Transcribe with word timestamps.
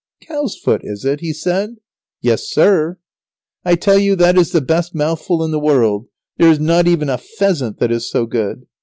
"Cow's 0.23 0.57
foot, 0.57 0.81
is 0.83 1.05
it?" 1.05 1.19
he 1.19 1.31
said. 1.31 1.75
"Yes, 2.21 2.47
sir!" 2.49 2.97
"I 3.63 3.75
tell 3.75 3.99
you 3.99 4.15
that 4.15 4.35
is 4.35 4.51
the 4.51 4.59
best 4.59 4.95
mouthful 4.95 5.43
in 5.43 5.51
the 5.51 5.59
world, 5.59 6.07
there 6.37 6.49
is 6.49 6.59
not 6.59 6.87
even 6.87 7.07
a 7.07 7.19
pheasant 7.19 7.77
that 7.77 7.91
is 7.91 8.09
so 8.09 8.25
good." 8.25 8.65